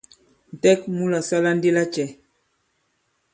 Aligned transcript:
Ǹtɛk 0.53 0.81
mu 0.95 1.05
la 1.11 1.19
sala 1.29 1.49
ndi 1.57 1.69
lacɛ? 1.75 2.05